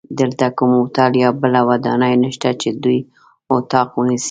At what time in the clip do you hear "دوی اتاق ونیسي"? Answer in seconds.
2.83-4.19